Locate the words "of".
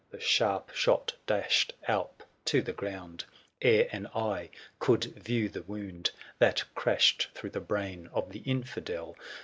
8.11-8.31